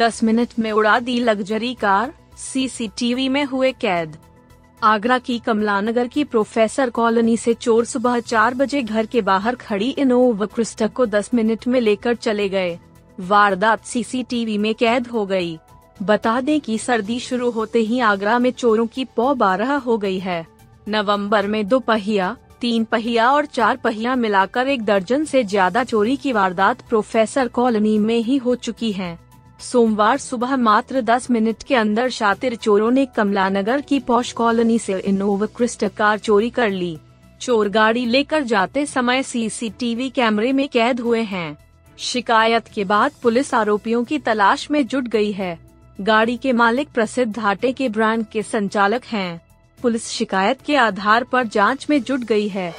[0.00, 4.16] दस मिनट में उड़ा दी लग्जरी कार सीसीटीवी में हुए कैद
[4.82, 9.90] आगरा की कमलानगर की प्रोफेसर कॉलोनी से चोर सुबह चार बजे घर के बाहर खड़ी
[9.98, 12.78] इनोवा क्रिस्टा को दस मिनट में लेकर चले गए
[13.18, 15.58] वारदात सीसीटीवी में कैद हो गई।
[16.02, 20.18] बता दें कि सर्दी शुरू होते ही आगरा में चोरों की पौ बारह हो गई
[20.18, 20.44] है
[20.88, 26.16] नवंबर में दो पहिया, तीन पहिया और चार पहिया मिलाकर एक दर्जन से ज़्यादा चोरी
[26.16, 29.18] की वारदात प्रोफेसर कॉलोनी में ही हो चुकी हैं।
[29.60, 34.98] सोमवार सुबह मात्र 10 मिनट के अंदर शातिर चोरों ने कमलानगर की पौश कॉलोनी से
[35.00, 36.98] इनोवा क्रिस्टा कार चोरी कर ली।
[37.40, 41.58] चोर गाड़ी लेकर जाते समय सीसीटीवी कैमरे में कैद हुए हैं।
[41.98, 45.58] शिकायत के बाद पुलिस आरोपियों की तलाश में जुट गई है।
[46.00, 49.40] गाड़ी के मालिक प्रसिद्ध घाटे के ब्रांड के संचालक हैं।
[49.82, 52.74] पुलिस शिकायत के आधार पर जाँच में जुट गई है।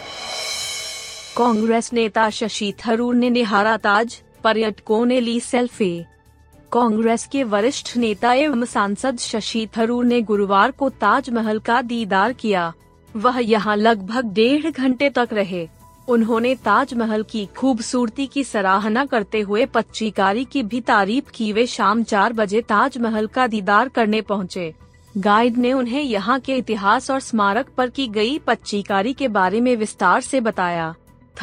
[1.38, 6.06] कांग्रेस नेता शशि थरूर ने निहारा ताज, पर्यटकों ने ली सेल्फी।
[6.74, 12.74] कांग्रेस के वरिष्ठ नेता एवं सांसद शशि थरूर ने गुरुवार को ताजमहल का दीदार किया।
[13.16, 15.68] वह यहाँ लगभग डेढ़ घंटे तक रहे।
[16.08, 22.04] उन्होंने ताजमहल की खूबसूरती की सराहना करते हुए पच्चीकारी की भी तारीफ़ की। वे शाम
[22.04, 24.74] चार बजे ताजमहल का दीदार करने पहुँचे।
[25.18, 29.76] गाइड ने उन्हें यहाँ के इतिहास और स्मारक पर की गई पच्चीकारी के बारे में
[29.76, 30.94] विस्तार से बताया।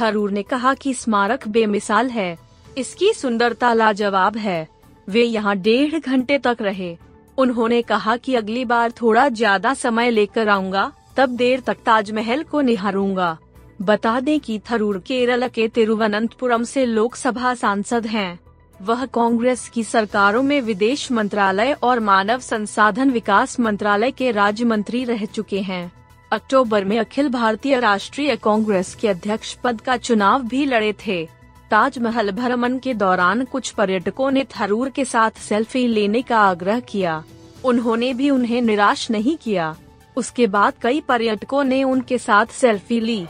[0.01, 2.37] थरूर ने कहा कि स्मारक बेमिसाल है।
[2.79, 4.78] इसकी सुंदरता लाजवाब है।
[5.09, 6.97] वे यहाँ डेढ़ घंटे तक रहे।
[7.39, 12.61] उन्होंने कहा कि अगली बार थोड़ा ज़्यादा समय लेकर आऊँगा, तब देर तक ताजमहल को
[12.61, 13.37] निहारूँगा।
[13.83, 18.39] बता दें कि थरूर, केरल के तिरुवनंतपुरम से लोकसभा सांसद हैं।
[18.81, 25.05] वह कांग्रेस की सरकारों में विदेश मंत्रालय और मानव संसाधन विकास मंत्रालय के राज्य मंत्री
[25.05, 25.91] रह चुके हैं।
[26.33, 31.23] अक्टूबर में अखिल भारतीय राष्ट्रीय कांग्रेस के अध्यक्ष पद का चुनाव भी लड़े थे।
[31.71, 37.25] ताजमहल भ्रमण के दौरान कुछ पर्यटकों ने थरूर के साथ सेल्फी लेने का आग्रह किया।
[37.65, 39.77] उन्होंने भी उन्हें निराश नहीं किया।
[40.17, 43.27] उसके बाद कई पर्यटकों ने उनके साथ सेल्फी ली।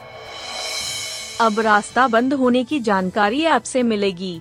[1.41, 4.41] अब रास्ता बंद होने की जानकारी ऐप से मिलेगी।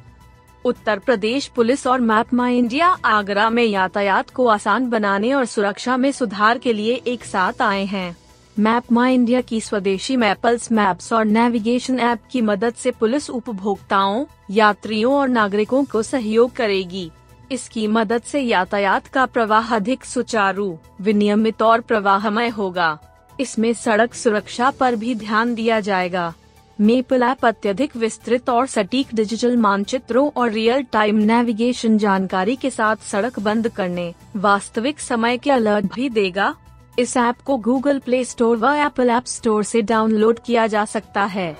[0.65, 5.97] उत्तर प्रदेश पुलिस और मैप माई इंडिया आगरा में यातायात को आसान बनाने और सुरक्षा
[5.97, 8.17] में सुधार के लिए एक साथ आए हैं।
[8.59, 14.25] मैप माई इंडिया की स्वदेशी मैपल्स, मैप्स और नेविगेशन ऐप की मदद से पुलिस उपभोक्ताओं,
[14.51, 17.11] यात्रियों और नागरिकों को सहयोग करेगी।
[17.51, 22.97] इसकी मदद से यातायात का प्रवाह अधिक सुचारू, विनियमित और प्रवाहमय होगा।
[23.39, 26.33] इसमें सड़क सुरक्षा पर भी ध्यान दिया जाएगा।
[26.79, 32.95] मेपल ऐप अत्यधिक विस्तृत और सटीक डिजिटल मानचित्रों और रियल टाइम नेविगेशन जानकारी के साथ
[33.05, 36.55] सड़क बंद करने, वास्तविक समय के अलर्ट भी देगा।
[36.99, 41.23] इस ऐप को गूगल प्ले स्टोर व एप्पल ऐप स्टोर से डाउनलोड किया जा सकता
[41.23, 41.57] है।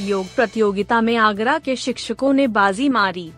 [0.00, 3.32] योग प्रतियोगिता में आगरा के शिक्षकों ने बाजी मारी।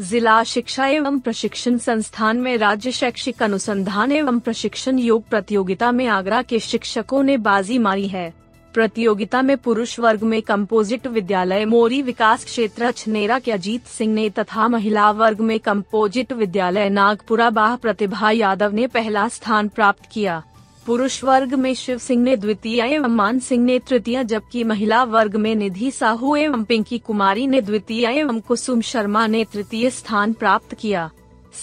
[0.00, 6.42] जिला शिक्षा एवं प्रशिक्षण संस्थान में राज्य शैक्षिक अनुसंधान एवं प्रशिक्षण योग प्रतियोगिता में आगरा
[6.42, 8.45] के शिक्षकों ने बाजी मारी है।
[8.76, 14.28] प्रतियोगिता में पुरुष वर्ग में कंपोजिट विद्यालय मोरी विकास क्षेत्र छनेरा के अजीत सिंह ने
[14.30, 20.42] तथा महिला वर्ग में कंपोजिट विद्यालय नागपुरा बाह प्रतिभा यादव ने पहला स्थान प्राप्त किया।
[20.86, 25.36] पुरुष वर्ग में शिव सिंह ने द्वितीय एवं मान सिंह ने तृतीय, जबकि महिला वर्ग
[25.36, 30.74] में निधि साहू एवं पिंकी कुमारी ने द्वितीय एवं कुसुम शर्मा ने तृतीय स्थान प्राप्त
[30.74, 31.10] किया।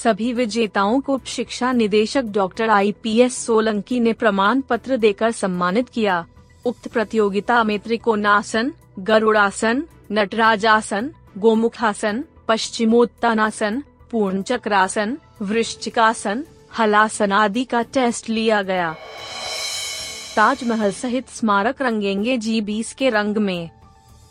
[0.04, 5.90] सभी विजेताओं को शिक्षा निदेशक doctor I P S Solanki ने प्रमाण पत्र देकर सम्मानित
[5.90, 6.26] किया।
[6.66, 8.70] उक्त प्रतियोगिता में त्रिकोणासन,
[9.08, 9.82] गरुड़ासन,
[10.12, 13.80] नटराजासन, गोमुखासन, पश्चिमोत्तानासन
[14.12, 16.44] पूर्ण चक्रासन वृश्चिकासन
[16.78, 18.94] हलासन आदि का टेस्ट लिया गया
[20.36, 23.70] ताजमहल सहित स्मारक रंगेंगे जी बीस के रंग में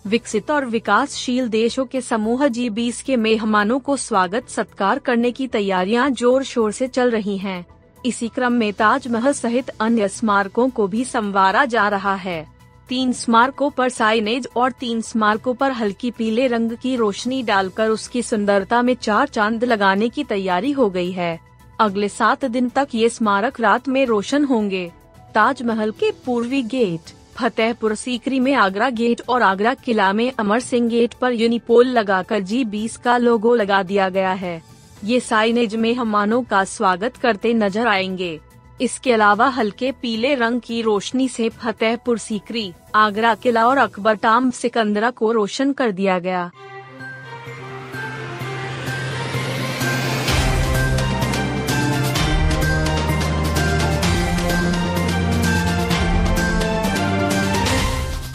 [0.06, 5.46] विकसित और विकासशील देशों के समूह जी बीस के मेहमानों को स्वागत सत्कार करने की
[5.48, 7.64] तैयारियाँ ज़ोर शोर से चल रही हैं।
[8.04, 12.46] इसी क्रम में ताजमहल सहित अन्य स्मारकों को भी संवारा जा रहा है।
[12.88, 18.22] तीन स्मारकों पर साइनेज और तीन स्मारकों पर हल्की पीले रंग की रोशनी डालकर उसकी
[18.22, 21.38] सुंदरता में चार चाँद लगाने की तैयारी हो गई है।
[21.80, 24.90] अगले सात दिन तक ये स्मारक रात में रोशन होंगे।
[25.34, 30.88] ताजमहल के पूर्वी गेट, फतेहपुर सीकरी में आगरा गेट और आगरा किला में अमर सिंह
[30.88, 34.71] गेट पर यूनिपोल लगाकर जी बीस का लोगो लगा दिया गया है।
[35.04, 38.38] ये साइनेज मेहमानों का स्वागत करते नज़र आएँगे।
[38.80, 44.50] इसके अलावा हल्के पीले रंग की रोशनी से फतेहपुर सीकरी, आगरा किला और अकबर टाम
[44.50, 46.50] सिकंदरा को रोशन कर दिया गया।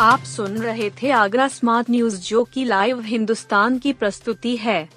[0.02, 4.97] आप सुन रहे थे आगरा स्मार्ट न्यूज़ जो की लाइव हिंदुस्तान की प्रस्तुति है।